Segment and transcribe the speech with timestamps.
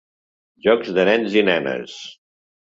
[0.67, 1.97] Jocs de nens i nenes.